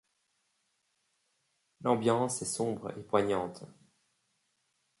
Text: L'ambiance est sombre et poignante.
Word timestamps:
L'ambiance 1.81 2.41
est 2.41 2.45
sombre 2.45 2.89
et 2.97 3.03
poignante. 3.03 3.65